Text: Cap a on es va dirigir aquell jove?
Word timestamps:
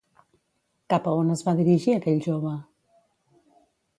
Cap 0.93 1.09
a 1.09 1.13
on 1.25 1.29
es 1.35 1.43
va 1.49 1.53
dirigir 1.59 1.95
aquell 1.97 2.17
jove? 2.29 2.57